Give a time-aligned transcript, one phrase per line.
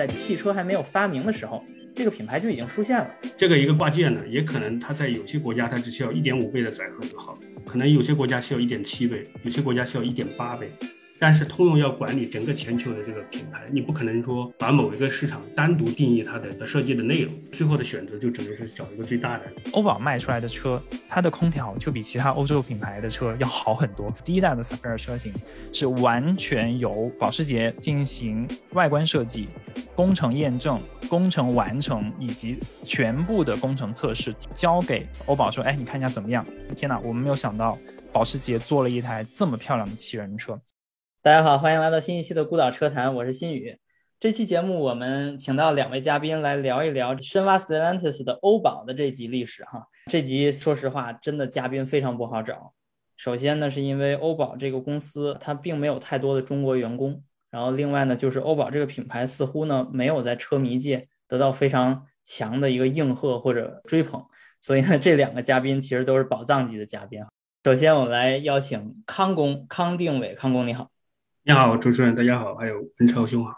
[0.00, 1.62] 在汽车还没有发明的时候，
[1.94, 3.10] 这个品牌就已经出现了。
[3.36, 10.70] 这个一个挂件呢，也可能它在有些国家它只需要一点五倍的载荷就好，可能有些国家需要一点七倍，有些国家需要一点八倍。
[11.20, 19.44] 但是通用要管理整个全球的这个品牌，你不可能说把某一个市场单独定义它的设计的内容，最后的选择就只能是找一个最大的。
[19.74, 24.10] 欧宝卖出来的车，它的空调就比其他欧洲品牌的车要好很多。
[24.24, 25.30] 第一代的 Sapphire 车型
[25.74, 29.46] 是完全由保时捷进行外观设计、
[29.94, 30.80] 工程验证、
[31.10, 36.42] 工程完成以及全部的工程测试交给欧宝说：“哎，你看一下怎么样？”
[36.74, 37.76] 天哪，我们没有想到
[38.10, 40.58] 保时捷做了一台这么漂亮的七人车。
[41.22, 43.78] 大家好，欢迎来到新一期的孤岛车谈，我是新宇。
[44.18, 49.86] 这期节目我们请到两位嘉宾来聊一聊深挖 Stellantis 的欧宝的这集历史哈。
[50.06, 52.72] 这集说实话，真的嘉宾非常不好找。
[53.18, 64.24] 首先呢，是因为欧宝这个公司它并没有太多的中国员工，然后另外呢，就是欧宝这个品牌似乎呢没有在车迷界得到非常强的一个应和或者追捧，
[64.62, 67.22] 所以呢，这两个嘉宾其实都是宝藏级的嘉宾。
[67.62, 70.88] 首先我们来邀请康工康定伟，康工你好。
[71.42, 73.54] 你好，主持人，大家好，还有文超兄好。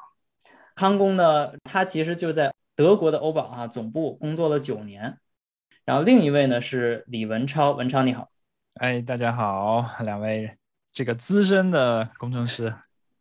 [0.76, 5.18] 康工呢，他其实就在德国的欧宝啊总部工作了九年。
[5.84, 8.30] 然后另一位呢是李文超，文超你好。
[8.74, 10.56] 哎，大家好，两位
[10.92, 12.72] 这个资深的工程师。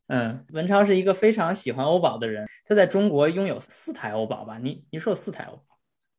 [0.05, 4.59] 嗯，文超是一个非常喜欢欧宝的人，他在中国拥有四台欧宝吧？
[4.59, 5.70] 你你说有四台欧宝？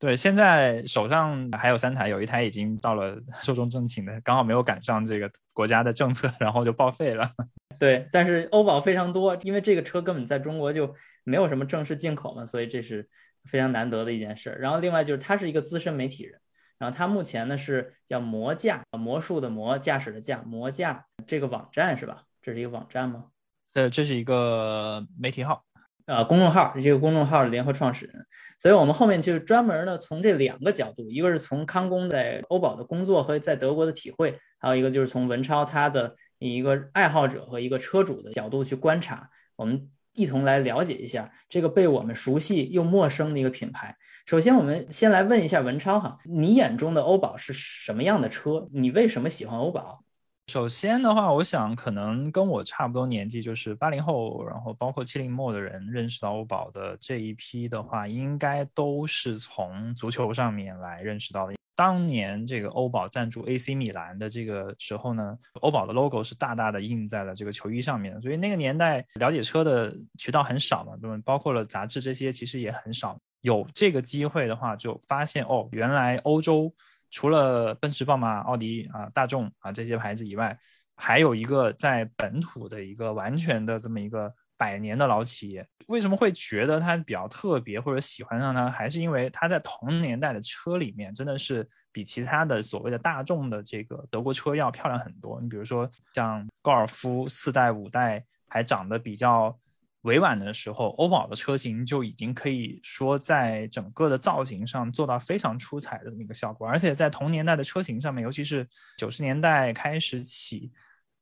[0.02, 7.30] 对，现在手上还有三台，有一台已经到了 寿终正寝的，刚好没有赶上这个国家的政策， 然后就报废了。
[7.78, 10.92] 对，但是欧宝非常多，因为这个车根本在中国就
[11.22, 13.08] 没有什么正式进口嘛，所以这是
[13.44, 14.50] 非常难得的一件事。
[14.58, 16.40] 然后另外就是他是一个资深媒体人，
[16.78, 22.24] 然后他目前呢是叫魔驾，魔术的魔，驾驶的驾，魔驾这个网站是吧？
[22.42, 23.26] 这是一个网站吗？
[23.74, 25.62] 呃，这是一个媒体号。
[26.06, 28.26] 呃，公众号这个公众号联合创始人，
[28.58, 43.96] 所以我们后面就是专门呢从这两个角度，一个是从康工在欧宝的工作和在德国的体会，还有一个就是从文超他的一个爱好者和一个车主的角度去观察，我们一同来了解一下这个被我们熟悉又陌生的一个品牌。
[44.26, 48.68] 首先，我们先来问一下文超哈，你眼中的欧宝是什么样的车？
[48.72, 50.04] 你为什么喜欢欧宝？
[50.48, 61.54] 首先的话，我想可能跟我差不多年纪，就是八零后，然后包括七零末的人认识到欧宝的这一批的话，应该都是从足球上面来认识到的。
[61.74, 71.18] 当年这个欧宝赞助 AC 米兰的这个时候呢，欧宝的 logo 是大大的印在了这个球衣上面，所以那个年代了解车的渠道很少嘛，对吧？
[71.24, 73.18] 包括了杂志这些，其实也很少。
[73.40, 76.70] 有这个机会的话，就发现哦，原来欧洲。
[77.12, 80.58] 除了奔驰、宝马、奥迪啊、大众啊这些牌子以外，
[80.96, 85.64] 还有一个在本土的一个完全的这么一个百年的老企业。
[85.86, 88.68] 为什么会觉得它比较特别或者喜欢上它？
[88.68, 95.40] 还是因为它在同年代的车里面真的是比其他的所谓的大众的这个德国车要漂亮很多。
[95.40, 99.56] 你比如说像高尔夫四代、五代还长得比较。
[100.02, 110.70] 委婉的时候，欧宝的车型就已经可以说在整个的造型上做到非常出彩的这么一个效果，而且在同年代的车型上面，尤其是九十年代开始起。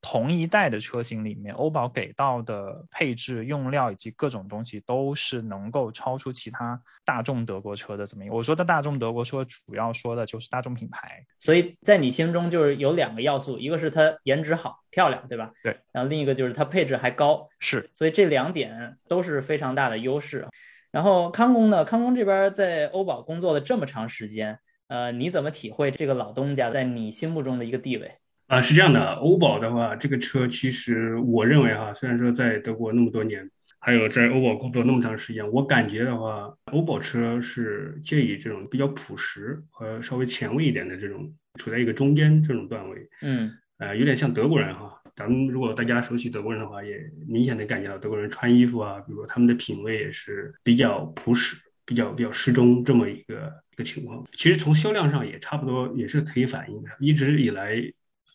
[0.03, 8.07] 同一代的车型里面，欧宝给到的配置、用料以及各种东西都是能够超出其他大众德国车的。
[8.07, 8.35] 怎么样？
[8.35, 11.25] 我说的大众德国车，主要说的就是大众品牌。
[11.39, 15.51] 所以在你心中，就是有两个要素，一个是它颜值好、漂亮，对吧？
[15.63, 15.79] 对。
[15.93, 17.47] 然后另一个就是它配置还高。
[17.59, 17.91] 是。
[17.93, 20.49] 所以这两点都是非常大的优势。
[20.91, 21.85] 然后康工呢？
[21.85, 24.59] 康工这边在欧宝工作了这么长时间，
[24.89, 28.17] 呃，你怎么体会这个老东家在你心目中的一个地位？
[28.51, 43.09] 啊，是这样的，欧宝的话，这个车其实我认为哈，虽然说在德国那么多年，还有在欧宝工作那么长时间，我感觉的话，欧宝车是介于这种比较朴实和稍微前卫一点的这种，处在一个中间这种段位。
[43.23, 45.01] 嗯，呃，有点像德国人哈。
[45.15, 46.99] 咱们如果大家熟悉德国人的话，也
[47.29, 54.27] 明显的感觉到德国人穿衣服啊，比如说他们的品味也是比较朴实、比较比较适中这么一个一个情况。
[54.37, 56.91] 其实从销量上也差不多，也是可以反映的。
[56.99, 57.81] 一直以来。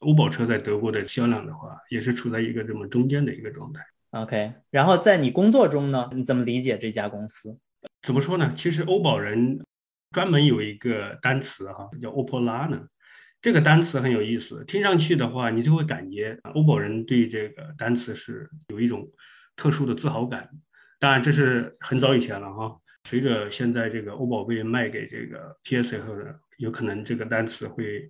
[0.01, 3.81] 欧宝车在德国的销量的话，也是处在一个这么中间的一个状态。
[4.11, 7.59] OK，然后在你工作中呢，你怎么理解这家公司？
[8.01, 8.53] 怎么说呢？
[8.55, 9.59] 其实欧宝人
[10.11, 12.87] 专门有一个单词哈，叫 Opolana，
[13.41, 19.09] 这个单词很有意思，听上去的话，你就会感觉欧宝人对这个单词是有一种
[19.55, 20.49] 特殊的自豪感。
[20.99, 22.77] 当然，这是很早以前了哈。
[23.03, 28.09] 随着现在这个欧宝被卖给这个 PSA 后呢，有可能这个单词会。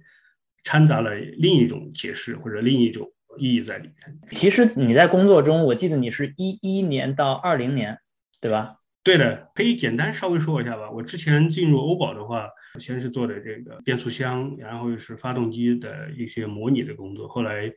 [0.65, 4.19] 掺杂了另一种解释或者另一种意义在里面。
[4.31, 7.97] 其实你在工作中，我记得你是一一年到二零年，
[8.41, 8.75] 对吧？
[9.03, 10.89] 对的，可以简单稍微说一下吧。
[10.89, 17.71] 我之前进入欧宝的话，先是做的这个变速箱，然后又是发动机的一些模拟的工作，后来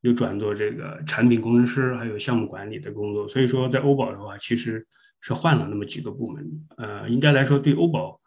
[0.00, 3.28] 又转做这个产品工程师，还有项目管理的工作。
[3.28, 4.84] 所以说，在欧宝的话，其实
[5.20, 6.44] 是换了那么几个部门。
[6.76, 8.20] 呃，应该来说，对欧宝，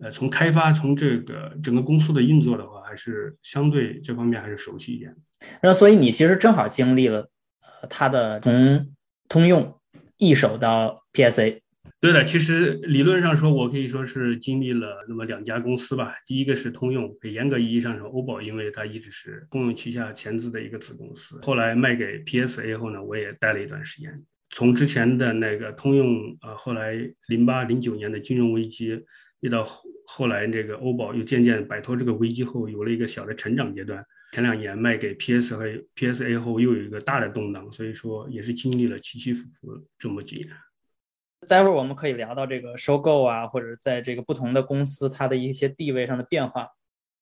[0.00, 5.14] 呃，从开发，从这个整个公司的运作的话，还是相对这方面还是熟悉一点。
[5.62, 7.28] 那所以你其实正好经历了，
[7.62, 8.94] 呃，它的从
[9.28, 9.78] 通用
[10.16, 11.60] 一手到 PSA。
[12.00, 16.14] 对的，其实理论上说，我可以说是经历了那么两家公司吧。
[16.28, 21.40] 第一个是通用，严格意义上说，欧宝因为它一直是通用旗下前资的一个子公司。
[21.42, 24.22] 后来卖给 PSA 后呢，我也待了一段时间。
[24.50, 26.94] 从之前的那个通用，呃，后来
[27.26, 29.04] 零八零九年的金融危机，
[29.40, 29.64] 遇到
[30.06, 34.04] 后来这个欧宝又渐渐摆脱这个危机后，有了一个小的成长阶段。
[34.32, 35.64] 前两年卖给 PS 和
[35.96, 40.48] PSA 后，又有一个大的动荡，所以说也是经历了起起伏伏这么几年。
[41.46, 46.68] 待会儿我们可以聊到这个收购啊，或者在这个不同的公司它的一些地位上的变化。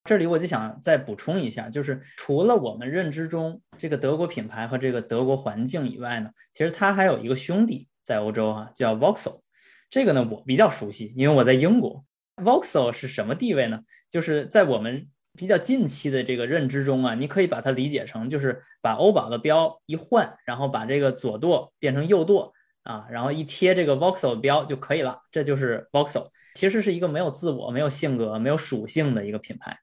[0.04, 9.42] 这里我就想再补充一下，就是除了我们认知中这个德国品牌和这个德国环境以外呢，其实它还有一个兄弟在欧洲啊，叫 Vauxhall。
[9.90, 12.05] 这个呢我比较熟悉，因为我在英国。
[12.36, 13.80] Vauxhall 是什么地位呢？
[14.10, 22.52] 就是在我们比较近期的这个认知中啊，你可以把它理解成就是把欧宝的标一换，然后把这个左舵变成右舵。
[22.86, 26.28] 啊，然后一贴这个 Vauxhall 标就可以了，这就是 Vauxhall。
[26.54, 29.76] 其实是一个没有自我、没有性格、没有属性的一个品牌，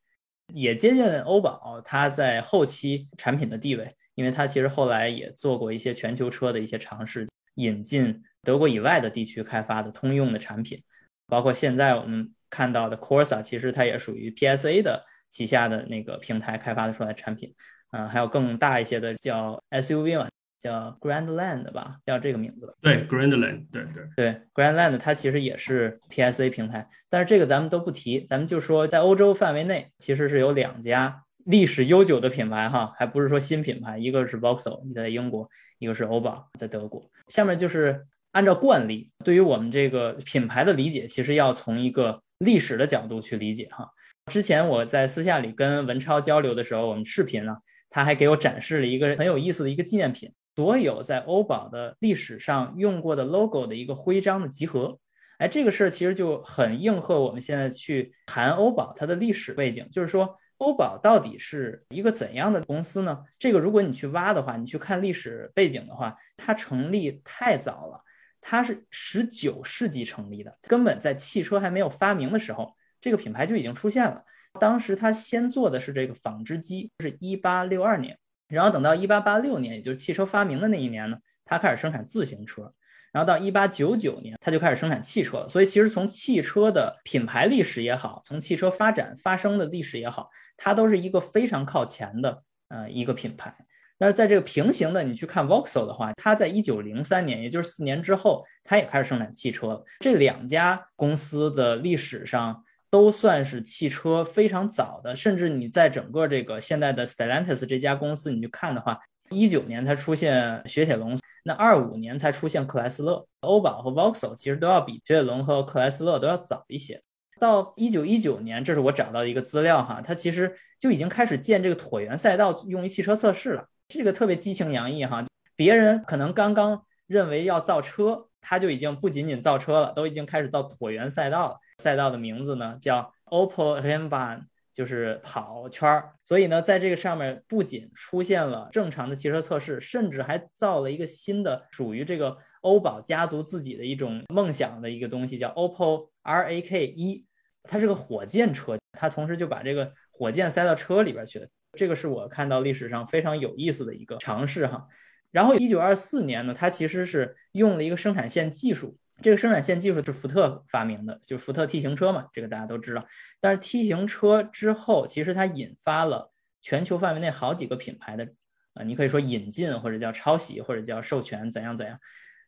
[0.54, 10.82] 也接近欧宝它在后期产品的地位，因为它其实后来也做过一些全球车的一些尝试，引进德国以外的地区开发的通用的产品，
[11.28, 17.56] 包括现在我们看到的 Corsa，其实它也属于 PSA 的旗下的那个平台开发的出来产品。
[17.90, 20.28] 嗯，还有更大一些的叫 SUV 嘛。
[20.60, 22.74] 叫 Grandland 吧，叫这个名字。
[22.80, 35.46] 对，Grandland，对对对，Grandland 它其实也是 PSA 平台，但是这个咱们都不提，咱们就说在欧洲范围内，其实是有两家历史悠久的品牌哈，还不是说新品牌，一个是 Vauxhall，你在英国；
[35.80, 37.12] 一个是欧宝，在德国。
[37.28, 43.90] 下面就是按照惯例，对于我们这个品牌的理解，其实要从一个历史的角度去理解哈。
[44.32, 47.56] 之前我在私下里跟文超交流的时候，我们视频呢，
[47.90, 50.32] 他还给我展示了一个很有意思的一个纪念品。
[50.56, 55.00] 所有在欧宝的历史上用过的 logo 的一个徽章的集合，
[55.40, 63.20] 哎，这个事儿其实就很应和我们现在去谈欧宝它的历史背景，就是说欧宝到底是一个怎样的公司呢？
[63.40, 68.00] 这个如果你去挖的话，你去看历史背景的话，它成立太早了，
[68.44, 74.24] 它是十九世纪成立的，根本在汽车还没有发明的时候，这个品牌就已经出现了。
[74.60, 78.18] 当时它先做的是这个纺织机，是一八六二年。
[78.48, 82.72] 然后等到一八八六年，也就是汽车发明的那一年呢，他开始生产自行车。
[83.12, 85.48] 然后到一八九九年，他就开始生产汽车了。
[85.48, 93.56] 所以其实从汽车的品牌历史也好，从汽车发展发生的历史也好，它都是一个非常靠前的呃一个品牌。
[94.04, 99.84] 但是在这个平行的，你去看 Vauxhall 的话，它在一九零三年，也就是四年之后，它也开始生产汽车了。
[100.00, 102.62] 这两家公司的历史上。
[102.94, 109.00] 都算是汽车非常早的，甚至你在整个这个现在的 Stellantis 这家公司，你去看的话，
[109.32, 117.02] 一九年才出现雪铁龙，那二五年才出现克莱斯勒，欧宝和 Vauxhall 其实都要比雪铁龙和克莱斯勒都要早一些。
[117.40, 125.24] 到一九一九年，这是我找到的一个资料哈，它其实就已经开始建这个椭圆赛道用于汽车测试了，这个特别激情洋溢哈。
[125.56, 131.58] 别人可能刚刚认为要造车，他就已经不仅仅造车了，都已经开始造椭圆赛道了。
[131.78, 136.14] 赛道的名字呢叫 Opel r e n b a n 就是跑圈儿。
[136.24, 147.26] 所以呢，在这个上面不仅出现了正常的汽车测试，甚至还造了一个新的属于这个欧宝家族自己的一种梦想的一个东西，叫 Opel Rak 一。
[147.66, 151.48] 它是个火箭车，它同时就把这个火箭塞到车里边去了。
[151.74, 154.88] 这个是我看到历史上非常有意思的一个尝试哈。
[155.32, 158.98] 然后一九二四年呢，它其实是用了一个生产线技术。
[159.22, 163.06] 这个生产线技术是福特发明的，就是福特 T 型车嘛，这个大家都知道。
[163.40, 168.28] 但是 T 型车之后，其实它引发了全球范围内好几个品牌的，
[168.74, 171.98] 啊，你可以说引进或者叫抄袭或者叫授权怎样怎样。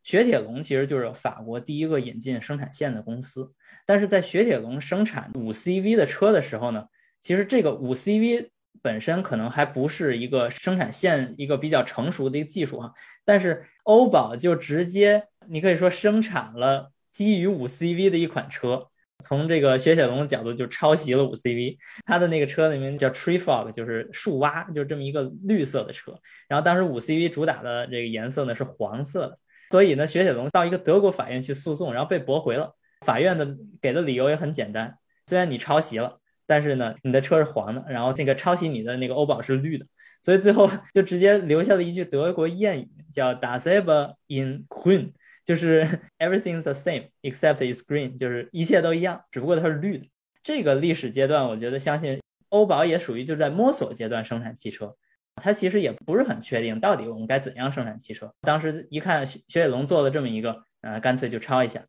[0.03, 3.51] 雪铁龙其实就是法国第一个引进生产线的公司。
[3.85, 6.85] 但是在雪铁龙生产五 CV 的车的时候呢，
[7.21, 8.49] 其实这个五 CV
[8.85, 12.93] 本身可能还不是一个生产线一个比较成熟的一个技术哈，
[13.25, 15.23] 但是欧宝就直接。
[15.47, 18.87] 你可以说生产了基于五 CV 的一款车，
[19.23, 21.77] 从这个雪铁龙的角度就抄袭了五 CV。
[22.05, 26.13] 它的那个车里面叫 Tree Fog，就是树蛙，就是这么一个绿色的车。
[26.47, 29.37] 然后当时五 CV 主打的这个颜色呢是黄色的，
[29.71, 32.75] 所以呢，雪铁龙到一个德国法院去诉讼，然后被驳回了。
[33.01, 39.85] 法院的给的理由也很简单，虽然你抄袭了，但是呢，你的车是黄的，然后那个抄袭你的那个欧宝是绿的，
[40.21, 45.11] 所以最后 就直接留下了一句德国谚语，叫 Das selbe in Queen，
[45.43, 45.87] 就是
[46.19, 50.07] Everything's the same except it's green，就是一切都一样，只不过它是绿的。
[50.43, 54.95] 这个历史阶段，我觉得相信欧宝也属于就在摸索阶段生产汽车。
[55.41, 58.33] 他其实也不是很确定到底我们该怎样生产汽车。
[58.41, 61.83] 当时一看雪雪铁龙做了这么一个，呃，干脆就抄一下。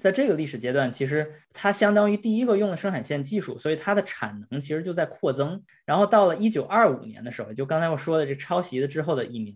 [0.00, 5.62] 在这个历史阶段，其实它相当于第一个用的生产线技术，所以它的产能其实就在扩增。
[5.86, 9.54] 然后到了一九二五年的时候，就刚才我说的这抄袭的之后的一年，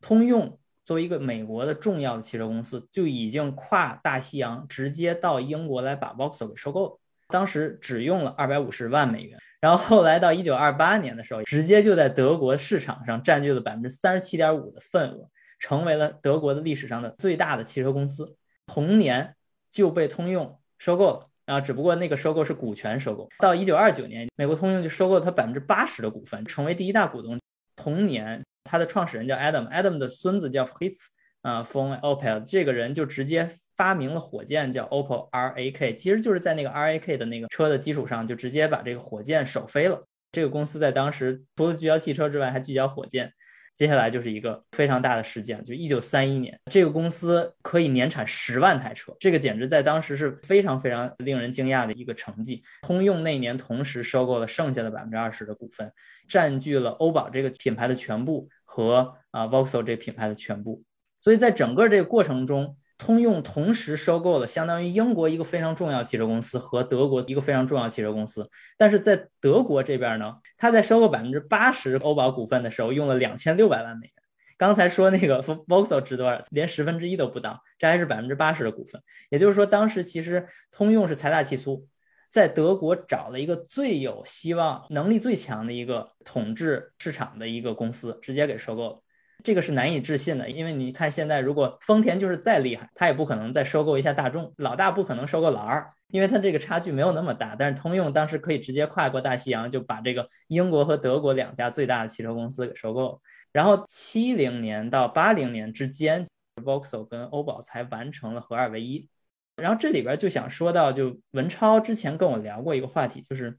[0.00, 6.98] 通用作为一个美国的重要的汽车公司，就已经跨大西洋直接到英国来把 Vauxhall 给收购了。
[7.28, 9.38] 当时只用了二百五十万美元。
[9.60, 18.36] 然后后来到一九二八年的时候，直接就在德国市场上占据了百分之三十七点五的份额，成为了德国的历史上的最大的汽车公司。
[18.66, 19.34] 同年
[19.70, 23.28] 就被通用收购了，然后只不过那个收购是股权收购。
[23.38, 27.38] 到一九二九年，美国通用就收购了它百分之八十的股份，成为第一大股东。
[27.76, 30.96] 同年，它的创始人叫 Adam，Adam 的孙子叫 Fritz，
[31.42, 33.50] 啊，von Opel，这个人就直接。
[33.78, 40.04] 发明了火箭叫 Opel RAK，其实就是在那个 RAK 的那个车的基础上，就直接把这个火箭首飞了。
[40.32, 43.32] 这个公司在当时除了聚焦汽车之外，还聚焦火箭。
[43.78, 52.60] 接下来就是一个非常大的事件，就一九三一年，这个公司可以年产十万台车，这个简直在当时是非常非常令人惊讶的一个成绩。
[52.82, 55.92] 通用那年同时收购了剩下的百分之二十的股份，
[56.26, 60.82] 占据了欧宝这个品牌的全部和啊 Vauxhall 这个品牌的全部。
[61.20, 74.12] 所以在整个这个过程中，通用同时收购了相当于英国一个非常重要汽车公司和德国一个非常重要汽车公司，但是在德国这边呢，他在收购百分之八十欧宝股份的时候用了两千六百万美元。
[74.56, 76.42] 刚才说那个 Vauxhall 值多少？
[76.50, 79.00] 连十分之一都不到，这还是百分之八十的股份。
[79.30, 81.86] 也就是说，当时其实通用是财大气粗，
[82.28, 89.02] 在德国找了一个最有希望、能力最强的一个统治市场的一个公司，直接给收购了。
[89.44, 97.54] 这个是难以置信的，因为你看现在，如果丰田就是再厉害，他也不可能再收购一下大众，老大不可能收购老二，因为他这个差距没有那么大。
[97.54, 103.18] 但是通用当时可以直接跨过大西洋，就把这个英国和德国两家最大的汽车公司给收购了。
[103.52, 106.26] 然后七零年到八零年之间
[106.56, 109.08] ，Vauxhall 跟欧宝才完成了合二为一。
[109.54, 113.56] 然后这里边就想说到，就文超之前跟我聊过一个话题，就是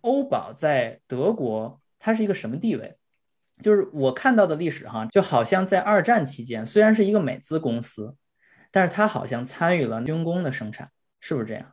[0.00, 2.96] 欧宝在德国它是一个什么地位？
[3.62, 8.14] 就是我看到的历史哈，就好像在二战期间，虽然是一个美资公司，
[8.70, 11.64] 但是它好像参与了军工的生产，是不是这样？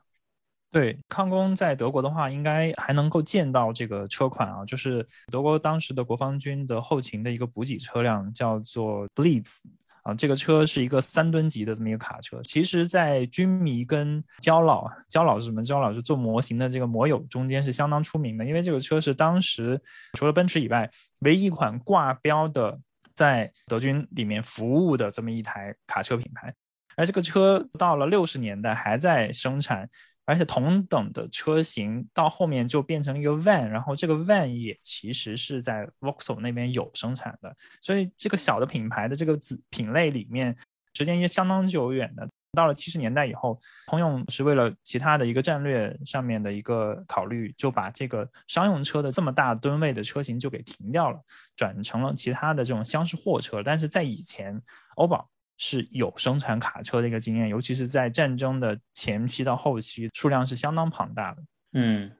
[0.71, 9.59] 对，康工在德国的话，应该还能够见到这个车款啊，就是德国当时的国防军的后勤的一个补给车辆，叫做 Blitz。
[10.05, 12.39] 啊，这个车是一个三吨级的这么一个卡车。
[12.43, 15.63] 其实，在军迷跟焦老，焦老是什么？
[15.63, 19.81] 焦老是做模型的这个模友中间是相当出名的，因为这个车是当时
[20.13, 20.88] 除了奔驰以外
[21.21, 22.79] 唯一一款挂标的
[23.15, 26.53] 在德军里面服务的这么一台卡车品牌。
[26.95, 29.89] 而这个车到了六十年代还在生产。
[30.25, 40.55] 而且同等的车型到后面就变成了一个 van，然后这个 van 也其实是在 Vauxhall 那边有生产的，所以这个小的品牌的这个子品类里面，
[40.94, 42.27] 时间也相当久远的。
[42.53, 51.20] 到了七十年代以后，通用是为了其他的一个战略上面的一个考虑，就把这个商用车的这么大吨位的车型就给停掉了，
[51.55, 53.62] 转成了其他的这种厢式货车。
[53.62, 54.62] 但是在以前，
[54.96, 55.29] 欧宝。
[55.57, 61.43] 是有生产卡车的一个经验，尤其是在战争的前期到后期，数量是相当庞大的。
[61.74, 62.12] 嗯，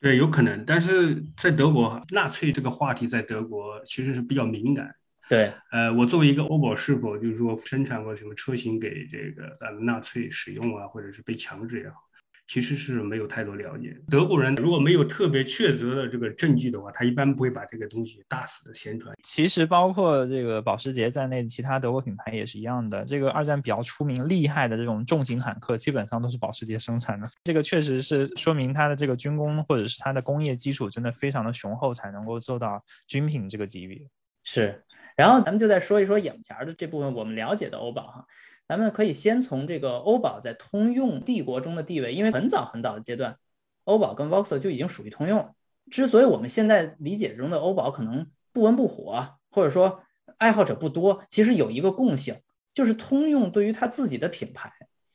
[0.00, 0.64] 对，有可能。
[0.64, 4.94] 但是在德国，纳粹这个话题在德国其实是比较敏感。
[5.28, 11.96] 对，呃，我作为一个欧宝，是否就是说生产过什么车型给这个咱们纳粹使用啊，或者是被强制也好？
[12.48, 13.94] 其实是没有太多了解。
[14.08, 19.14] 德国人如果没有特别确凿的这个证据的话，他一般不会把这个东西大肆的宣传。
[19.22, 23.04] 其实包括这个保时捷在内，其他德国品牌也是一样的。
[23.04, 27.28] 这个二战比较出名、厉害的这种重型坦克，基本上都是保时捷生产的。
[27.44, 34.00] 这个确实是说明它的这个军工或者是它的工业基础真的非常的雄厚，才能够做到军品这个级别。
[34.42, 34.82] 是。
[35.14, 38.24] 然后咱们就再说一说眼前的这部分，我们了解的欧宝哈。
[38.68, 43.38] 咱们可以先从这个欧宝在通用帝国中的地位，因为很早很早的阶段，
[43.84, 45.54] 欧宝跟 Vauxhall 就已经属于通用。
[45.90, 50.02] 之所以我们现在理解中的欧宝可能不温不火，或者说
[50.36, 52.42] 爱好者不多，其实有一个共性，
[52.74, 54.70] 就是通用对于它自己的品牌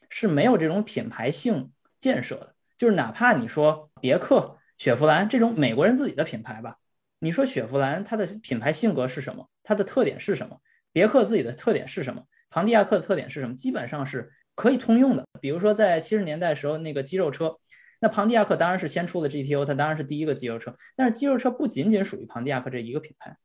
[0.09, 2.55] 是没有这种品牌性建设的。
[2.75, 6.79] 就是哪怕你说别克、雪佛兰这种美国人自己的品牌吧，
[7.19, 9.47] 你说雪佛兰它的品牌性格是什么？
[9.61, 10.59] 它的特点是什么？
[10.91, 12.23] 别克自己的特点是什么？
[12.53, 13.55] 庞蒂亚克的特点是什么？
[13.55, 15.25] 基本上是可以通用的。
[15.41, 17.57] 比如说在七十年代时候那个肌肉车，
[17.99, 20.75] 那庞蒂亚克当然是先出了 GTO，它当然是第一个肌肉车。
[20.95, 23.35] 但是肌肉车不仅仅属于庞蒂亚克这一个品牌，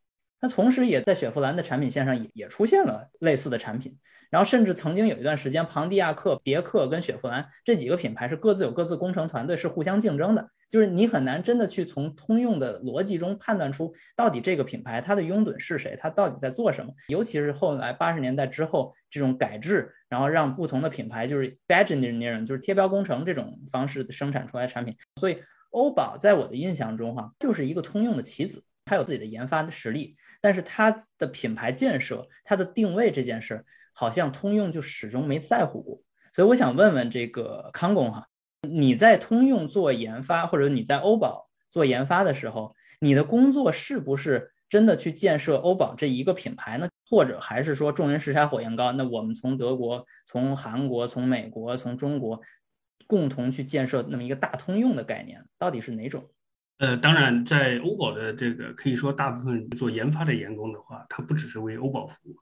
[0.43, 3.99] 它同时也在雪佛兰的产品线上也也出现了类似的产品。
[4.29, 10.51] 然后甚至曾经有一段时间，庞蒂亚克、别克跟雪佛兰这几个品牌是各自有各自工程团队，是互相竞争的。
[10.69, 16.93] 就是你很难真的去从通用的逻辑中判断出到底这个品牌它的拥趸是谁，它到底在做什么。
[17.09, 24.97] 尤其是后来八十年代之后这种改制，然后让不同的品牌就是 badge engineering，就是贴标工程这种方式生产出来产品。
[25.17, 25.39] 所以
[25.71, 33.65] 欧宝在我的印象中哈，就是一个通用的棋子，它有自己的研发的实力，但是它的品牌建设、它的定位这件事。
[33.95, 36.01] 好像通用就始终没在乎过，
[36.33, 38.29] 所以我想问问这个康工哈，
[38.63, 46.89] 你在通用做研发，或者你在欧宝做研发的时候，你的工作是不是真的去建设欧宝这一个品牌呢？
[47.09, 48.93] 或者还是说众人拾柴火焰高？
[48.93, 52.41] 那我们从德国、从韩国、从美国、从中国
[53.07, 56.29] 共同去建设那么一个大通用的概念，到底是哪种？
[56.79, 62.37] 呃，当然，在欧宝的这个可以说大部分做研发的员工的话，他不只是为欧宝服务。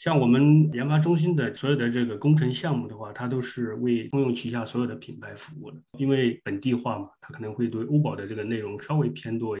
[0.00, 5.76] 像我们研发中心的所有的这个工程项目的话，它都是为通用旗下所有的品牌服务的。
[5.98, 9.58] 因为本地化嘛，它可能会对欧宝的这个内容稍微偏多。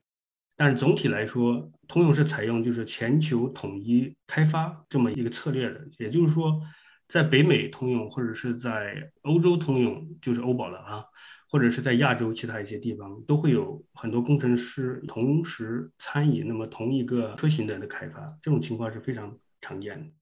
[0.56, 5.86] 但是总体来说，通用是采用就是全球统一开发这么一个策略的。
[5.98, 6.58] 也就是说，
[7.06, 11.04] 在北美通用或者是在欧洲通用，就是欧宝了啊，
[11.50, 18.38] 或者是在亚洲其他一些地方，都会有很多工程师同时参与那么同一个车型的的开发。
[18.40, 20.19] 这种情况是非常常见的。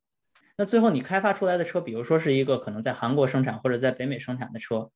[0.61, 4.91] 那最后你开发出来的车，比如说是一个可能在韩国生产或者在北美生产的车，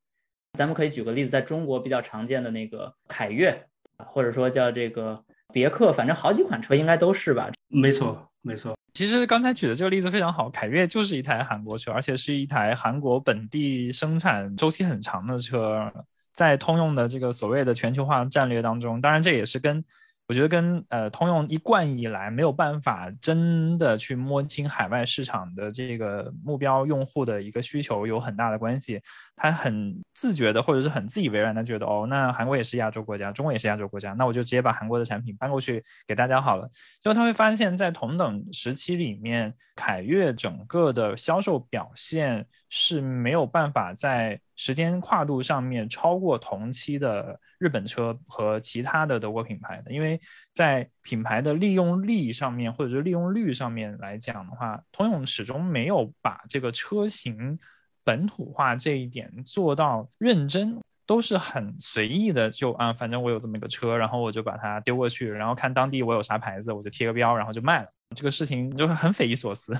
[0.59, 3.64] 咱们可以举个例子，在中国比较常见的那个凯越，
[3.97, 7.49] 或者说叫这个别克，反正好几款车应该都是吧？
[7.69, 8.76] 没错，没错。
[8.92, 15.89] 其实刚才举的这个例子非常好，凯越就是一台韩国车，而且是一台韩国本地生产周期很长的车，
[16.32, 19.84] 在通用的这个所谓的全球化战略当中，当然这也是跟。
[20.32, 28.99] 我觉得跟呃通用一贯以来没有办法真的去摸清海外市场的这个目标用户的一个需求有很大的关系。
[29.34, 36.68] 他很自觉的或者是很自以为然的觉得，哦，那韩国也是亚洲国家，中国也是亚洲国家，那我就直接把韩国的产品搬过去给大家好了。
[37.00, 50.21] 结果他会发现，在同等时期里面，凯越整个的销售表现是没有办法在时间跨度上面超过同期的日本车和其他的德国品牌的，因为
[50.52, 57.58] 在品牌的利用力上面或者是利用率上面来讲的话，通用始终没有把这个车型。
[58.04, 67.88] 本土化这一点做到认真，都是很随意的，就啊，反正我有这么一个车，然后我就把它丢过去，然后看当地我有啥牌子，我就贴个标，然后就卖了。
[68.15, 69.75] 这个事情就很匪夷所思。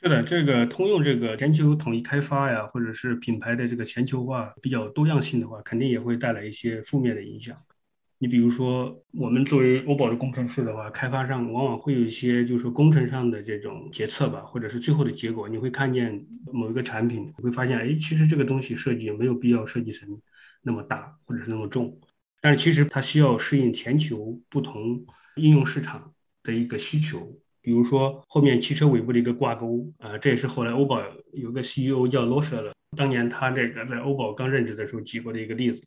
[0.00, 7.56] 是的，这个通用这个全球统一开发呀，或者是品牌的这个全球化比较多样性的话，肯定也会带来一些负面的影响。
[8.20, 20.08] 你比如说，我们作为欧宝的工程师的话，开发上往往会有一些，就是说工程上的这种决策吧，或者是最后的结果，你会看见某一个产品，你会发现，哎，其实这个东西设计没有必要设计成
[20.62, 21.96] 那么大或者是那么重，
[22.40, 27.20] 但是其实它需要适应全球不同应用市场的一个需求。
[27.62, 31.00] 比如说后面汽车尾部的一个挂钩，啊，这也是后来欧宝
[31.34, 35.80] 有个 CEO 叫罗舍的，当年他这个在欧宝刚任职的时候举过的一个例子。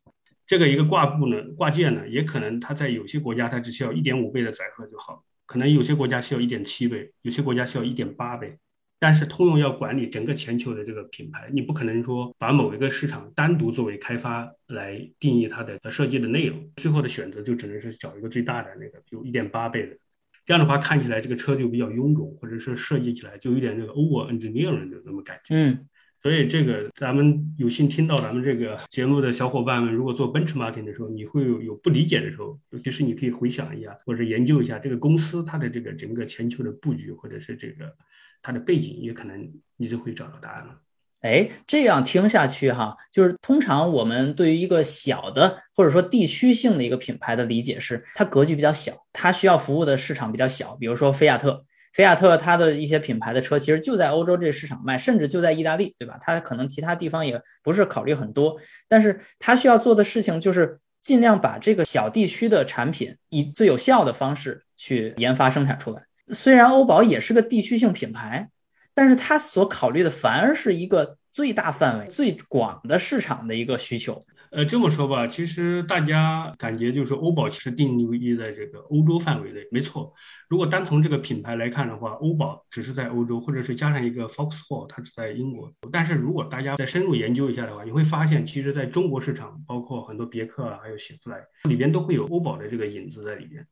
[0.52, 8.58] 这个一个挂布呢，挂件呢，也可能它在有些国家它只需要一点五倍的载荷就好，可能有些国家需要一点七倍，有些国家需要一点八倍。
[8.98, 19.96] 但是通用要管理整个全球的这个品牌，你不可能说把某一个市场单独作为开发来定义它的设计的内容，最后的选择就只能是找一个最大的那个，比如一点八倍的。
[20.44, 25.54] 这样的话看起来这个车就比较臃肿，或者是设计起来就有点那个 over engineering 的那么感觉。
[25.54, 25.88] 嗯。
[26.22, 37.92] 所以这个咱们有幸听到咱们这个节目的小伙伴们，如果做 benchmarking 的时候，你会有有不理解的时候，尤其是你可以回想一下，或者研究一下这个公司它的这个整个全球的布局，或者是这个
[38.40, 40.78] 它的背景，也可能你就会找到答案了。
[41.22, 51.64] 哎，这样听下去哈，就是通常我们对于一个小的或者说地区性的一个品牌的理解是，它格局比较小，它需要服务的市场比较小，比如说菲亚特。
[51.92, 56.18] 菲亚特它的一些品牌的车其实就在欧洲这市场卖，甚至就在意大利，对吧？
[56.20, 58.56] 它可能其他地方也不是考虑很多，
[58.88, 66.02] 但是它需要做的事情就是尽量把这个小地区的产品以最有效的方式去研发生产出来。
[66.28, 68.48] 虽然欧宝也是个地区性品牌，
[68.94, 74.24] 但是它所考虑的反而是一个最大范围、最广的市场的一个需求。
[74.52, 80.12] 呃，这么说吧，其实大家感觉就是欧宝其实定义在这个欧洲范围内，没错。
[80.46, 85.72] 如果单从这个品牌来看的话，欧宝只是在欧洲，或者是加上一个 Foxhall，它是在英国。
[85.90, 93.66] 但是如果大家再深入研究一下的话，你会发现，其实在中国市场，包括很多别克啊，还有雪佛兰里边都会有欧宝的这个影子在里边。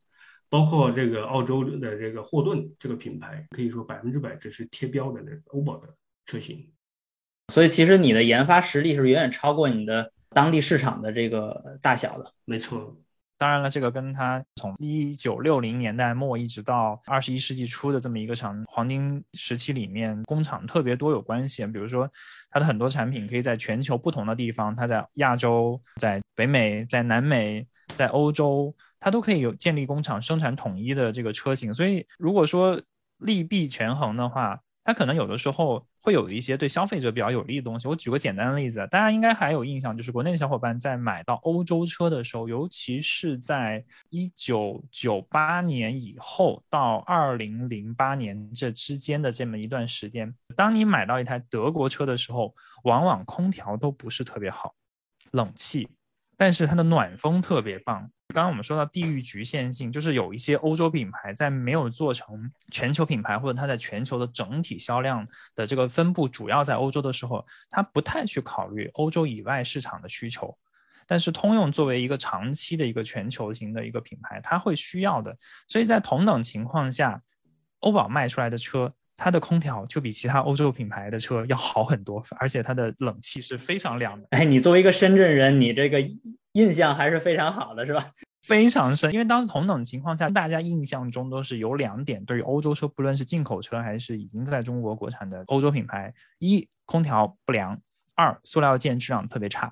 [0.49, 5.87] 包括这个澳洲的这个霍顿这个品牌，可以说百分之百只是贴标的那个欧宝的
[6.25, 6.71] 车型。
[7.49, 10.11] 所以其实你的研发实力是远远超过你的。
[10.33, 12.97] 当地市场的这个大小的，没错。
[13.37, 21.65] 当然了，这个跟它从一九六零年代末一直到二十一世纪初的这么一个长黄金时期里面，工厂特别多有关系。
[21.65, 22.07] 比如说，
[22.51, 31.73] 它的很多产品可以在全球不同的地方，它在亚洲、在北美、在南美、在欧洲，它都可以有建立工厂生产统一的这个车型。
[31.73, 32.79] 所以，如果说
[33.17, 35.85] 利弊权衡的话，它可能有的时候。
[36.03, 37.87] 会有一些对消费者比较有利的东西。
[37.87, 52.51] 我举个简单的例子，大家应该还有印象，就是国内的小伙伴在买到欧洲车的时候，尤其是在一九九八年以后到二零零八年这之间的这么一段时间，当你买到一台德国车的时候，
[52.85, 54.73] 往往空调都不是特别好，
[55.33, 55.87] 冷气，
[56.35, 58.09] 但是它的暖风特别棒。
[58.31, 70.57] 刚刚我们说到地域局限性，就是有一些欧洲品牌在没有做成全球品牌，或者它在全球的整体销量的这个分布主要在欧洲的时候，它不太去考虑欧洲以外市场的需求。
[71.07, 75.35] 但是通用作为一个长期的一个全球型的一个品牌，它会需要的。
[75.67, 77.21] 所以在同等情况下，
[77.79, 84.27] 欧宝卖出来的车，它的空调就比其他欧洲品牌的车要好很多，而且它的冷气是非常凉的。
[84.31, 85.99] 哎，你作为一个深圳人，你这个。
[86.53, 88.05] 印象还是非常好的，是吧？
[88.47, 97.79] 非常深，因为当时同等情况下，大家印象中都是有两点，对于欧洲车，不论是进口车还是已经在中国国产的欧洲品牌，一空调不良，
[98.15, 99.71] 二塑料件质量特别差。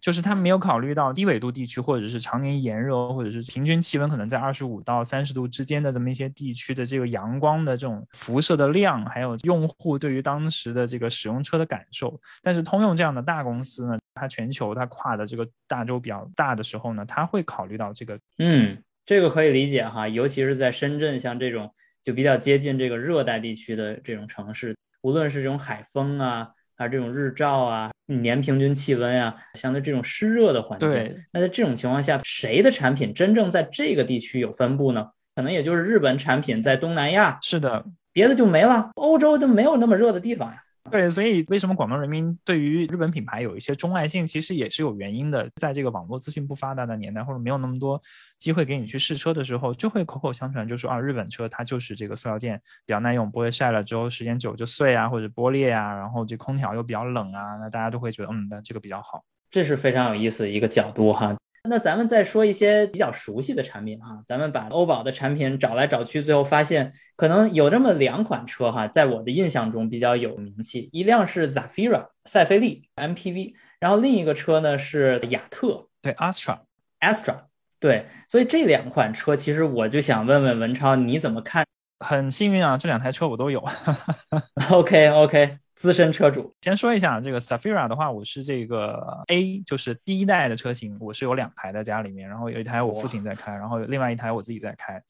[0.00, 12.18] 就是他没有考虑到低纬度地区，或者是常年炎热，或者是平均气温可能在二十五到三十度之间的这么一些地区的这个阳光的这种辐射的量，还有用户对于当时的这个使用车的感受。
[12.40, 18.18] 但是通用这样的大公司呢，它全球它跨的这个大洲比较大的时候呢，它会考虑到这个。
[18.38, 26.48] 嗯，这个可以理解哈，尤其是在深圳像这种就比较接近这个热带地区的这种城市，无论是这种海风啊。
[26.78, 30.90] 还是这种日照啊，年平均气温啊，相对这种湿热的环境，
[31.32, 35.08] 那在这种情况下，谁的产品真正在这个地区有分布呢？
[35.34, 38.90] 可能也就是日本产品在东南亚，是的，别的就没了。
[38.96, 40.62] 欧洲都没有那么热的地方呀。
[40.90, 45.48] 对，所以为什么广东人民对于日本品牌有一些钟爱性，其实也是有原因的。
[45.56, 48.00] 在这个网络资讯不发达的年代，或者没有那么多
[48.38, 59.24] 机会给你去试车的时候，就会口口相传，就说啊，日本车它就是这个塑料件比较耐用，不会晒了之后时间久就碎啊，或者剥裂啊，然后这空调又比较冷啊，那大家都会觉得嗯，那这个比较好。
[59.50, 61.36] 这是非常有意思的一个角度哈。
[61.68, 77.36] 那咱们再说一些比较熟悉的产品啊，咱们把欧宝的产品找来找去，最后发现可能有这么两款车哈，在我的印象中比较有名气，一辆是 Zafira 赛菲利 MPV，然后另一个车呢是雅特，对 Astra，Astra，
[77.78, 81.64] 对，所以这两款车其实我就想问问文超你怎么看？
[82.00, 83.64] 很幸运啊，这两台车我都有。
[84.70, 85.58] OK OK。
[85.76, 95.00] 资深车主，先说一下这个 Safira 的话，我是这个 A，就是第一代的车型，我是有两台在家里面，然后有一台我父亲在开，然后另外一台我自己在开。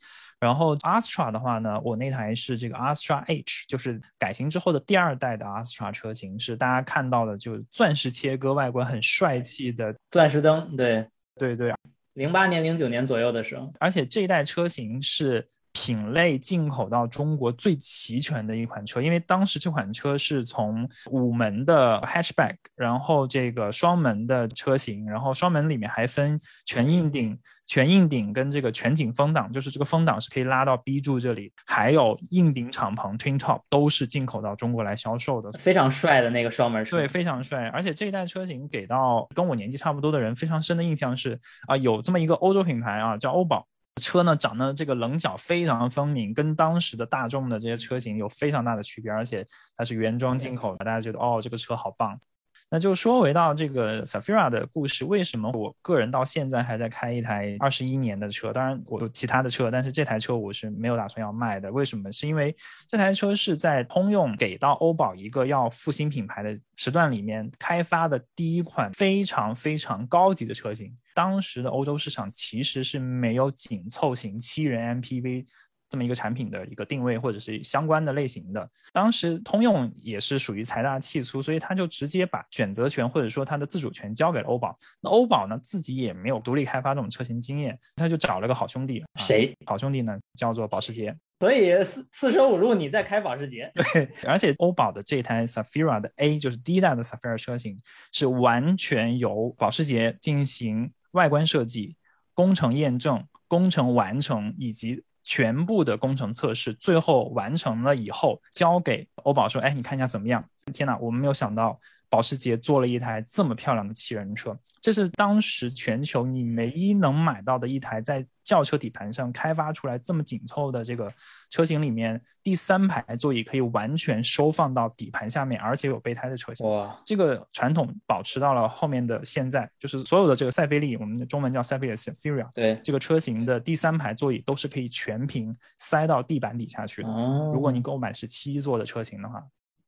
[0.40, 10.76] 然后 Astra 的话呢，我那台是这个 Astra H，就是改型之后的第二代的 Astra 车型，是大家看到的就是钻石切割外观很帅气的钻石灯。
[10.76, 11.72] 对对对，
[12.14, 15.48] 零八年、零九年左右的时候，而且这一代车型是。
[15.76, 37.68] 品类进口到中国最齐全的一款车，因为当时这款车是从五门的 hatchback，然后这个双门的车型，然后双门里面还分全硬顶、全硬顶跟这个全景风挡，就是这个风挡是可以拉到 B 柱这里，还有硬顶敞篷 twin top 都是进口到中国来销售的，非常帅的那个双门车，对，非常帅。
[37.68, 43.66] 而且这一代车型给到跟我年纪差不多的人非常深的印象是啊，有这么一个欧洲品牌啊，叫欧宝。
[44.00, 52.20] 车呢长得这个棱角非常分明，跟当时的大众的这些车型有非常大的区别，而且它是原装进口的，大家觉得哦这个车好棒。
[52.68, 58.52] 那就说回到这个 Safira 的故事，为什么我个人到现在还在开一台二十一年的车？
[58.52, 61.70] 当然我有其他的车，但是这台车我是没有打算要卖的。
[61.70, 62.12] 为什么？
[62.12, 62.54] 是因为
[62.88, 70.92] 这台车是在通用给到欧宝一个要复兴品牌的时段里面开发的第一款非常非常高级的车型。
[71.14, 75.46] 当时的欧洲市场其实是没有紧凑型七人 MPV
[75.88, 78.68] 这么一个产品的一个定位或者是相关的类型的。
[78.92, 84.76] 当时通用也是属于财大气粗，所以他就直接把选择权或者说它的自主权交给了欧宝。
[85.00, 89.56] 那欧宝呢自己也没有独立开发这种车型经验，他就找了个好兄弟，谁？
[89.66, 91.16] 好兄弟呢叫做保时捷。
[91.38, 93.70] 所以四四舍五入你在开保时捷。
[93.74, 97.78] 对，而且欧宝的这台 Safira 的 A 就是第一代的 Safira 车型，
[98.10, 101.94] 是完全由保时捷进行外观设计、
[102.32, 114.58] 工程验证、工程完成以及全部的工程测试，最后完成了以后交给欧宝说：“哎，你看一下怎么样？”天哪，我们没有想到保时捷做了一台这么漂亮的七人车。
[114.80, 121.12] 这是当时全球你唯一能买到的一台在轿车底盘上开发出来这么紧凑的这个
[121.50, 126.64] 车型里面，第三排座椅可以完全收放到底盘下面，而且有备胎的车型。
[126.68, 137.08] 哇，这个传统保持到了后面的现在，就是所有的这个赛菲利，我们的中文叫赛菲利 s f i r a 对，这个车型的第三排座椅都是可以全屏塞到地板底下去的。
[137.08, 139.42] 哦，如果你购买是七座的车型的话，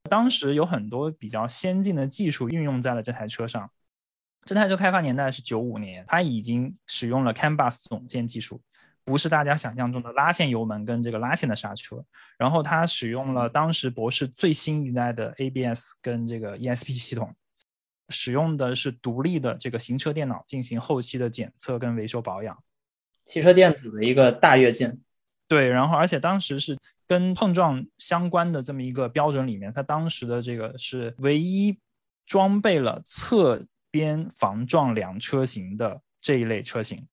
[0.09, 3.69] 当时有很多比较先进的技术运用在了这台车上。
[4.45, 8.59] 这台车开发年代是九五年，它已经使用了 CAN bus 总线技术，
[9.03, 12.03] 不是大家想象中的拉线油门跟这个拉线的刹车。
[12.37, 17.35] 然后它使用了当时博世最新一代的 ABS 跟这个 ESP 系统，
[18.07, 22.57] 使用的是独立的这个行车电脑进行后期的检测跟维修保养。
[23.25, 25.01] 汽车电子的一个大跃进。
[25.47, 26.77] 对，然后而且当时是
[27.09, 31.75] 跟碰撞相关的这么一个标准里面，它当时的这个是唯一
[32.27, 37.03] 装备了侧边防撞梁车型的这一类车型。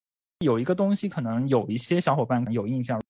[0.40, 3.00] 有一个东西可能有一些小伙伴有印象，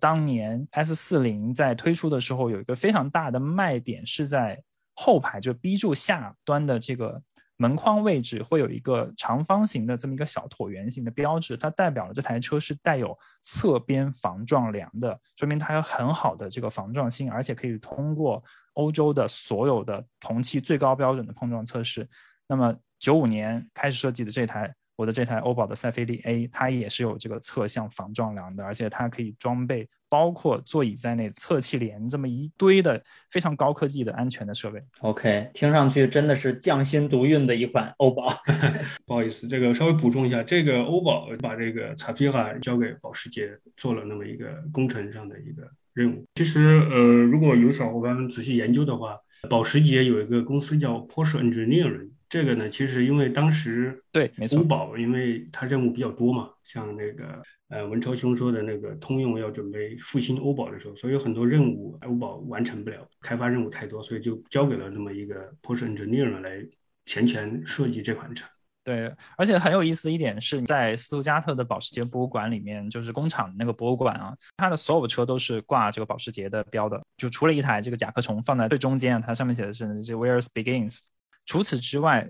[0.00, 4.62] 当年 S 四零在推出的时候，有一个非常大的卖点是在
[4.94, 7.20] 后排，就 B 柱下端的这个。
[7.56, 18.42] 门框位置会有一个长方形的这么一个小椭圆形的标志，它代表了这台车是带有侧边防撞梁的，说明它有很好的这个防撞性，而且可以通过
[18.74, 22.08] 欧洲的所有的同期最高标准的碰撞测试。
[22.46, 24.74] 那么九五年开始设计的这台。
[24.96, 34.80] 我的这台欧宝的塞菲利 A，它也是有这个侧向防撞梁的，而且它可以装备包括座椅在内侧气帘这么一堆的非常高科技的安全的设备。
[35.00, 38.32] OK，听上去真的是匠心独运的一款欧宝。
[39.04, 46.24] 不好意思，这个稍微补充一下，这个欧宝把这个查皮哈交给保时捷做了那么一个工程上的一个任务。
[46.36, 49.18] 其实，呃，如果有小伙伴仔细研究的话，
[49.50, 52.08] 保时捷有一个公司叫 Porsche Engineering。
[52.28, 66.66] 这个呢，其实因为当时对，没错，欧宝因为它任务比较多嘛，像那个呃文超兄说的那个通用要准备复兴欧宝的时候，所以有很多任务欧宝完成不了，开发任务太多，所以就交给了那么一个 Porsche engineer 来
[67.06, 68.44] 前前设计这款车。
[68.82, 81.00] 对，而且很有意思的一点是在斯图加特的保时捷博物馆里面，就是工厂那个博物馆啊，它的所有车都是挂这个保时捷的标的，就除了一台这个甲壳虫放在最中间，它上面写的是这 Where's begins。
[81.46, 82.28] 除此之外，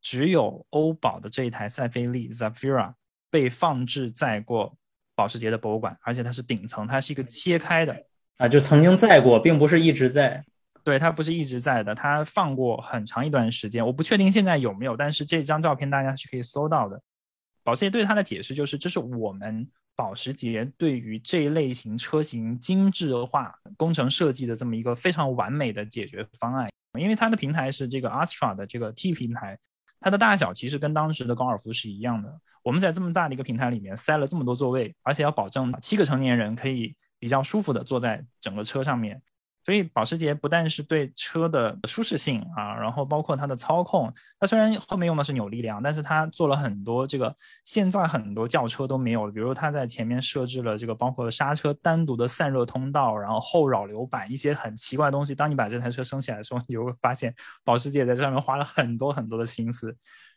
[0.00, 2.92] 只有欧宝的这一台赛菲利 Zafira
[3.30, 4.76] 被放置在过
[5.14, 8.04] 保时捷的博物馆，而且它是顶层，它是一个切开的
[8.36, 10.44] 啊，就曾经在过，并不是一直在。
[10.84, 17.02] 对，它不是一直在的，它放过很长一段时间，我不确定现在有没有，但是这张照片大家是可以搜到的。
[17.64, 26.70] 保时捷对它的解释就是，这是我们保时捷对于这一类型车型精致化工程设计的这么一个非常完美的解决方案。
[26.94, 29.58] 因为它的平台是这个 Astra 的这个 T 平台，
[30.00, 32.40] 它的大小其实跟当时的高尔夫是一样的。
[32.62, 39.20] 我们在这么大的一个平台里面塞了这么多座位，而且要保证七个成年人可以比较舒服的坐在整个车上面。
[39.68, 55.34] 所以保时捷不但是对车的舒适性啊，然后包括它的操控，它虽然后面用的是扭力梁，但是它做了很多这个现在很多轿车都没有的，比如它在前面设置了这个包括刹车单独的散热通道，然后后扰流板一些很奇怪的东西。
[55.34, 59.94] 当你把这台车升起来的时候，你就会发现保时捷在这上面花了很多很多的心思。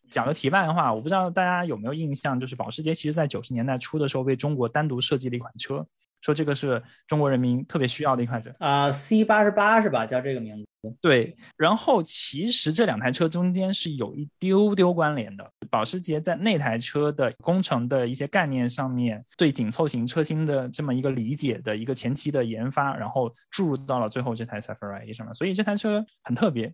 [0.10, 5.88] 讲个题外话，我不知道大家有没有印象，就是保时捷其实在九十年代初的时候为中国单独设计了一款车。
[6.22, 10.06] 说这个是中国人民特别需要的一款车啊，C 八十八是吧？
[10.06, 10.66] 叫这个名字。
[11.00, 15.48] 对，然后其实这两台车中间是有一丢丢关联的。
[15.70, 25.32] 保时捷在那台车的工程的一些概念上面，对紧凑型车型的这么一个理解的一个前期的研发，然后注入到了最后这台 s a f a r A 上面。
[25.36, 26.74] 所以这台车很特别。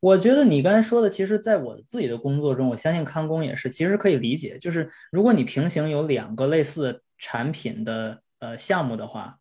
[0.00, 4.56] 我觉得你刚才说的，其实在我自己的工作中，我相信康工也是，其实可以理解。
[4.56, 8.22] 就是如果你平行有两个类似产品的。
[8.46, 9.40] 呃，项目的话，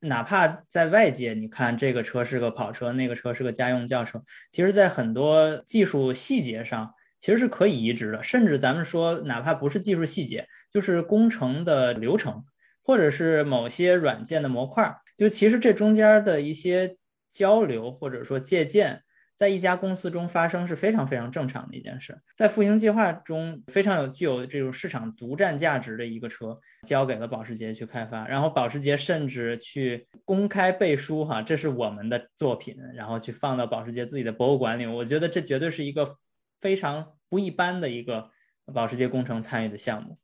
[0.00, 8.22] 哪怕在外界，你看这个车是个跑车，那个车是个家用轿车，其实，在很多技术细节上，其实是可以移植的。
[8.22, 12.44] 甚至咱们说，哪怕不是技术细节，就是工程的流程，
[12.82, 16.98] 或者是某些软件的模块，就其实这中间的一些
[17.30, 19.02] 交流或者说借鉴。
[19.36, 22.16] 在一家公司中发生是非常非常正常的一件事。
[22.36, 28.28] 在复兴计划中，非常有具有这种市场独占价值的一个车，交给了保时捷去开发。
[28.28, 34.86] 然后保时捷甚至去公开背书，哈，这是我们的作品，然后去放到保时捷自己的博物馆里。
[34.86, 36.16] 我觉得这绝对是一个
[36.60, 38.30] 非常不一般的一个
[38.72, 40.16] 保时捷工程参与的项目。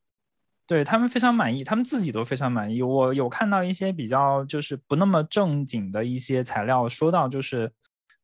[0.68, 2.80] 对他们非常满意，他们自己都非常满意。
[2.80, 7.72] 我有看到一些比较就是不那么正经的一些材料，说到就是。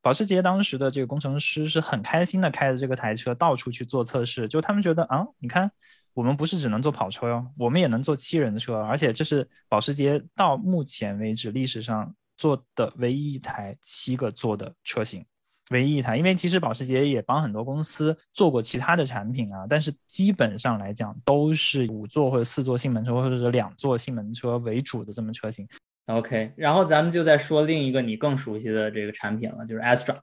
[0.06, 4.46] 保时捷当时的这个工程师是很开心的，开着这个台车到处去做测试。
[4.46, 5.68] 就他们觉得啊，你看，
[6.14, 15.26] 我们不是只能做跑车哟，我们也能做七人的车，而且这是保时捷到目前为止历史上做的唯一一台七个座的车型，
[15.70, 16.16] 唯一一台。
[16.16, 25.66] 因为其实保时捷也帮很多公司做过其他的产品啊，但是基本上来讲都是五座或者四座性能车，或者是两座性能车为主的这么车型。
[26.06, 30.18] OK，然后咱们就再说另一个你更熟悉的这个产品了，就是 Astra。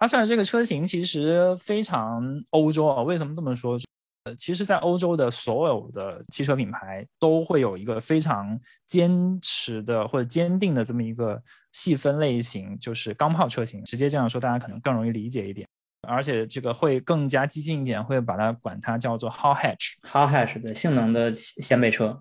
[0.00, 3.78] Astra 这个车型其实非常欧洲啊，为什么这么说？
[4.24, 13.84] 呃，其实，在欧洲的所有的汽车品牌都会有一个非常坚持的或者坚定的这么一个细分类型，就是钢炮车型。
[13.84, 15.68] 直接这样说，大家可能更容易理解一点，
[16.08, 19.94] 而且这个会更加激进一点，会把它管它叫做 Hot Hatch。
[20.02, 22.20] Hot Hatch 的性能的掀背车。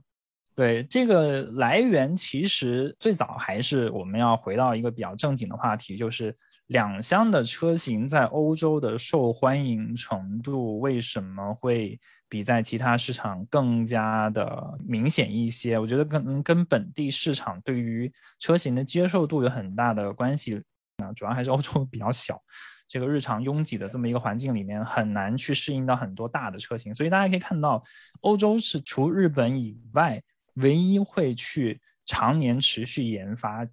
[0.55, 6.33] 对这个来源，其实最早还是我们要回到一个比较正经的话题，就是
[6.67, 15.77] 两厢的车型在欧洲的受欢迎程度为什么会比在其他市场更加的明显一些？
[15.77, 20.63] 我觉得跟跟本地市场对于车型的接受度有很大的关系。
[20.97, 22.41] 那主要还是欧洲比较小，
[22.87, 26.93] 这个日常拥挤的这么一个环境里面，很难去适应到很多大的车型。
[26.93, 27.83] 所以大家可以看到，
[28.21, 30.23] 欧洲是除日本以外。
[30.55, 33.67] 唯一会去常年持续研发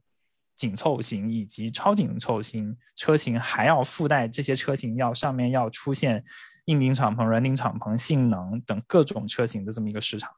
[0.55, 6.23] 紧凑型以及超紧凑型车型，还要附带这些车型要上面要出现
[6.67, 10.31] 硬顶敞篷、软顶敞篷、性能等各种车型的这么一个市场，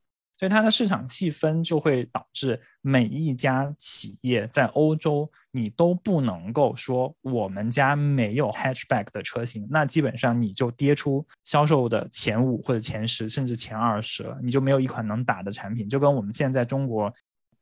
[0.44, 15.88] 所以它的市场细分就会导致每一家企业在欧洲，你都不能够说我们家没有 hatchback 的车型，那基本上你就跌出销售的前五或者前十，甚至前二十了，你就没有一款能打的产品。
[15.88, 17.10] 就跟我们现在中国，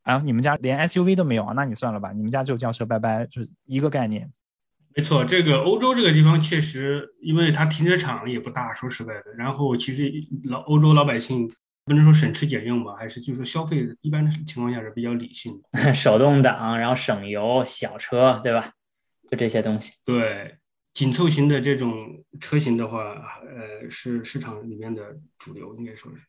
[0.02, 4.28] 啊，你们家连 SUV 都没有啊，那你算了吧，你们家就轿车拜拜，就是一个概念。
[4.96, 10.12] 没错，这个欧洲这个地方确实，因为它停车场也不大，说实在的，然后其实
[10.50, 11.48] 老欧洲老百姓。
[11.84, 18.72] 不能说省吃俭用吧，还是就是说消费一般情况下是比较理性的， 手动挡，然后省油，小车，对吧？
[19.28, 19.94] 就这些东西。
[20.04, 20.56] 对，
[20.94, 26.22] 紧凑型的这种车型的话，呃，是市场里面的主流，应该说是。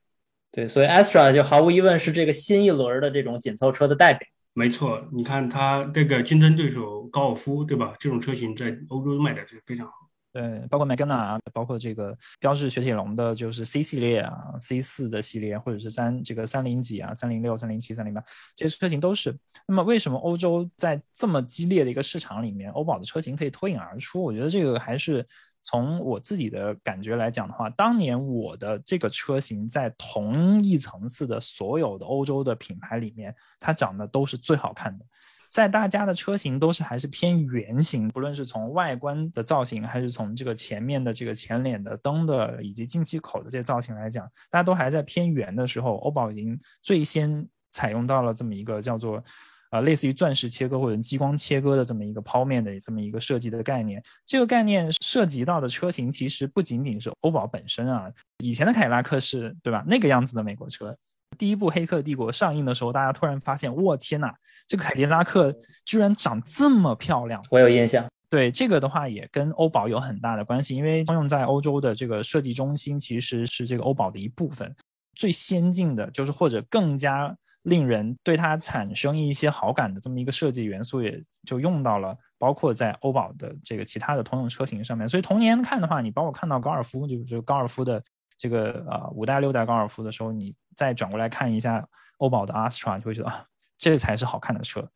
[0.51, 4.27] 对，所以 Astra 就毫无疑问是这个新一轮的这种紧凑车的代表。
[4.53, 7.95] 没错，你看它这个竞争对手高尔夫，对吧？
[7.99, 9.93] 这种车型在欧洲卖的是非常好。
[10.33, 18.23] 对，包括麦根纳啊，包括这个标致雪铁龙的，就是 C 系列啊，C 四的系列，或者是三这个三零几啊，三零六、三零七、三零八
[18.55, 19.37] 这些车型都是。
[19.67, 24.23] 那么为什么欧洲在这么激烈的一个市场里面，欧宝的车型可以脱颖而出？
[24.23, 25.23] 我觉得这个还是
[25.61, 35.05] 从我自己的感觉来讲的话，当年我的这个车型在同一层次的所有的欧洲的品牌里面，它长得都是最好看的。
[35.53, 49.23] 在大家的车型都是还是偏圆形，不论是从外观的造型，还是从这个前面的这个前脸的灯的以及进气口的这些造型来讲，大家都还在偏圆的时候，欧宝已经最先采用到了这么一个叫做，
[49.69, 54.01] 呃，类似于钻石切割或者激光切割的这么一个抛面的这么一个设计的概念。
[54.25, 59.83] 这个概念涉及到的车型其实不仅仅是欧宝本身啊，以前的凯迪拉克是对吧？
[59.85, 60.97] 那个样子的美国车。
[61.33, 64.33] 第一部《黑客帝国》上映的时候，大家突然发现，我天哪，
[64.67, 65.53] 这个凯迪拉克
[65.85, 67.43] 居然长这么漂亮！
[67.49, 68.05] 我有印象。
[68.29, 74.75] 对这个的话，也跟欧宝有很大的关系，因为通用在欧洲的这个设计中心其实是这个欧宝的一部分。
[75.13, 85.07] 最先进的就是或者更加令人对它产生一些好感的这么一个设计元素，也就用到了，包括在欧宝的这个其他的通用车型上面。
[85.07, 88.03] 所以同年看的话，你包括看到高尔夫，就是高尔夫的
[88.35, 90.55] 这个呃五代六代高尔夫的时候，你。
[90.75, 93.45] 再转过来看一下欧宝的 Astra，就会觉得啊，
[93.77, 94.89] 这才是好看的车。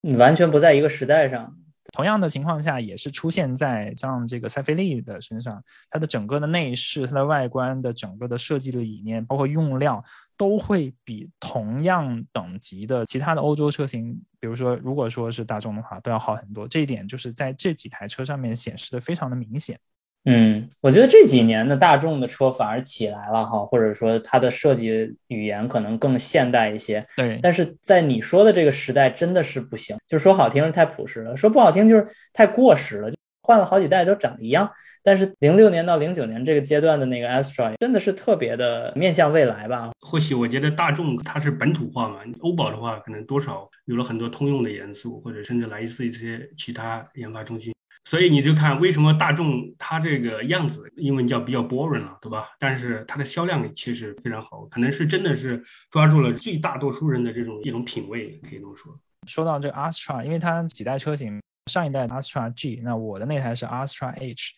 [0.00, 1.56] 你完全不在一个时代上。
[1.92, 5.60] 同样的情况下，也是出现在像这个塞菲利的身上，
[5.90, 10.02] 它的整个的内饰、它的外观的整个的设计的理念，包括用料，
[10.36, 16.68] 都会比同样等级的其他的欧洲车型，比如说如果说是大众的话，都要好很多。
[16.68, 19.76] 这一点就是在这几台车上面显示的非常的明显。
[20.24, 27.06] 嗯，我觉得这几年的大众的车反而起来了哈，或者说它的设计语言可能更现代一些。
[27.16, 33.10] 对，但是在你说的这个时代真的是不行，就说好听是太朴实了，说不好听就是太过时了，
[33.40, 34.70] 换了好几代都长得一样。
[35.02, 39.90] 但是零六年到零九年这个阶段的那个 Astra 真的是特别的面向未来吧？
[40.00, 47.72] 或许我觉得大众它是本土化嘛，欧宝的话可能多少有了很多通用的元素，或者甚至来自一些其他研发中心。
[48.04, 52.48] 所以你就看为什么大众它这个样子，英文叫比较 boring 了，对吧？
[52.58, 58.98] 但是它的销量其实非常好，可能是真的是抓住了最大多数人的这种一种品味，可以这么说。
[59.26, 61.40] 说到这个 Astra，因为它几代车型，
[61.70, 64.54] 上一代 Astra G，那我的那台是 Astra H。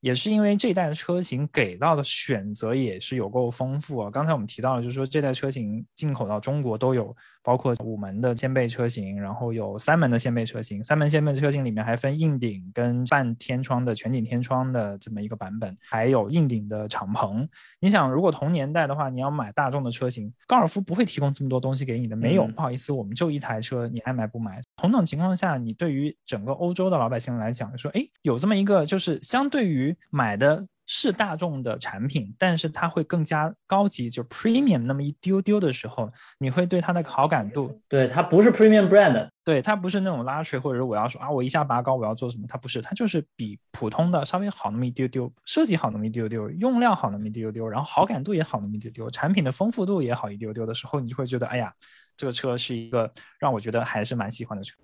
[0.00, 4.10] 也是因为这一代的车型给到的选择也是有够丰富啊！
[4.10, 10.82] 刚才我们提到了，就是说这代车型进口到中国都有，包括五门的掀背车型，然后有三门的掀背车型。
[10.82, 17.46] 三门掀背车型里面还分硬顶跟半天窗的全景天窗的这么一个版本，还有硬顶的敞篷。
[17.80, 24.60] 你想，如果同年代的话，你要买大众的车型，高尔夫不会提供这么多东西给你的，没有，不好意思，我们就一台车，你爱买不买。
[24.76, 51.72] 同等情况下，你对于整个欧洲的老百姓来讲，说，哎，有这么一个，就是相对于买的是大众的产品，但是它会更加高级，就 premium 那么一丢丢的时候，你会对它的好感度，对它不是 premium brand，对它不是那种拉锤，或者是我要说啊，我一下拔高我要做什么，它不是，它就是比普通的稍微好那么一丢丢，设计好那么一丢丢，用料好那么一丢丢，然后好感度也好那么一丢丢，产品的丰富度也好一丢丢的时候，你就会觉得，哎呀。
[52.14, 54.76] 这个车是一个让我觉得还是蛮喜欢的车。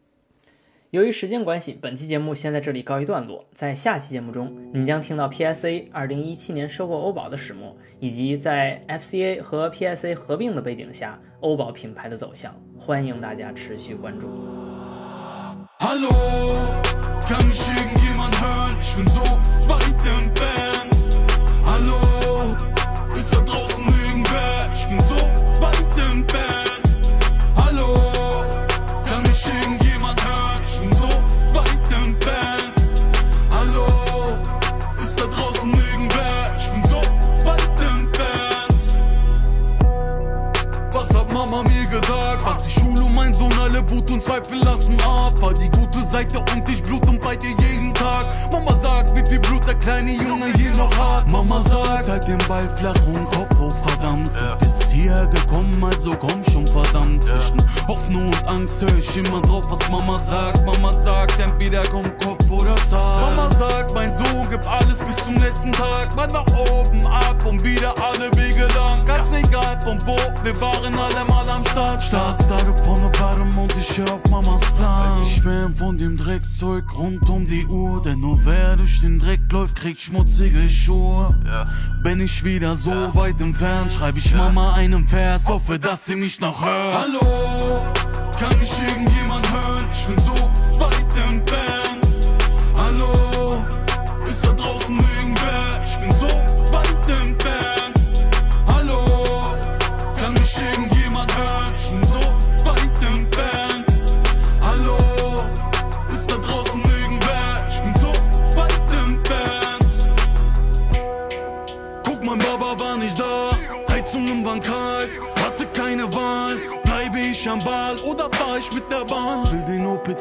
[0.90, 3.44] 由于时间关系，本期节目先在这里告一段落。
[3.52, 12.58] 在下期节目中，您将听到 PSA 二零一七年收购欧宝的始末，以及在 FCA 和 PSA 合并的背景下，欧宝品牌的走向。
[12.78, 14.28] 欢迎大家持续关注。
[19.68, 20.67] Wut
[46.08, 48.26] Seite und ich blute bei dir jeden Tag.
[48.50, 51.30] Mama sagt, wie viel Blut der kleine Junge hier noch hat.
[51.30, 54.30] Mama sagt, halt den Ball flach und Kopf hoch, verdammt.
[54.42, 54.54] Ja.
[54.54, 57.24] Bist hierher gekommen, also komm schon, verdammt.
[57.24, 60.64] Zwischen Hoffnung und Angst hör ich immer drauf, was Mama sagt.
[60.64, 63.20] Mama sagt, entweder kommt Kopf oder Zahl.
[63.20, 64.97] Mama sagt, mein Sohn, gib alles
[65.28, 66.16] zum letzten Tag.
[66.16, 69.04] Mal nach oben, ab und wieder alle Wege lang.
[69.04, 72.02] Ganz egal von wo, wir waren alle mal am Start.
[72.02, 75.20] Startstage vorne Paramount, ich hör auf Mamas Plan.
[75.22, 78.00] Ich schwärm von dem Dreckszeug rund um die Uhr.
[78.02, 81.38] Denn nur wer durch den Dreck läuft, kriegt schmutzige Schuhe.
[81.44, 81.66] Ja.
[82.02, 83.14] Bin ich wieder so ja.
[83.14, 84.38] weit entfernt, schreib ich ja.
[84.38, 86.94] Mama einen Vers, hoffe, dass sie mich noch hört.
[86.94, 87.82] Hallo,
[88.38, 89.86] kann mich irgendjemand hören?
[89.92, 90.37] Ich bin so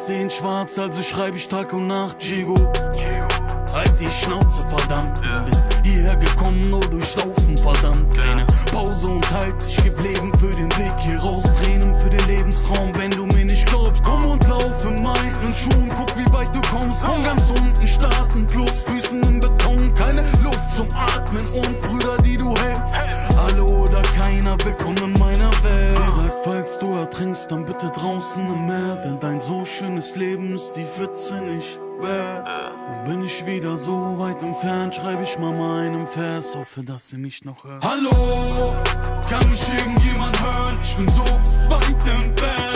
[0.08, 2.56] OPC in schwarz, also schreibe ich Tag und Nacht, Gigo.
[3.74, 5.22] Halt die Schnauze, verdammt.
[5.24, 8.16] Du bist hierher gekommen, nur durchlaufen, verdammt.
[8.16, 11.44] Keine Pause und halt, ich geb Leben für den Weg hier raus.
[11.62, 13.37] Tränen für den Lebenstraum, wenn du mir
[30.58, 32.48] ist die Pfütze nicht wert.
[32.90, 37.20] Und bin ich wieder so weit entfernt, schreibe ich Mama einen Vers, hoffe, dass sie
[37.20, 37.84] mich noch hört.
[37.84, 38.74] Hallo,
[39.30, 40.80] kann mich irgendjemand hören?
[40.82, 41.22] Ich bin so
[41.70, 42.67] weit entfernt.